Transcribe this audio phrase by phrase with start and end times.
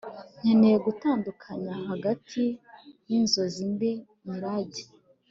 [0.39, 2.43] nkeneye gutandukanyahagati
[3.09, 3.91] yinzozi mbi,
[4.27, 4.83] mirage